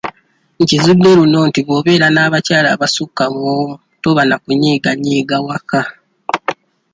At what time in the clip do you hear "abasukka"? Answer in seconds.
2.75-3.23